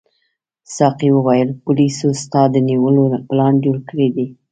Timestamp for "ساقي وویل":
0.75-1.49